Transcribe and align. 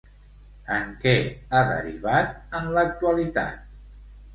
En 0.77 0.89
què 1.03 1.13
ha 1.51 1.61
derivat, 1.73 2.35
en 2.63 2.77
l'actualitat? 2.79 3.75